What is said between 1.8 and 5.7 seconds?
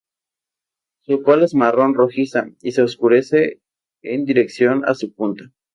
rojiza, y se oscurece en dirección a su punta.